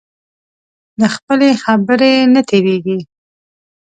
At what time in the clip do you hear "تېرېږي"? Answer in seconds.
2.49-2.99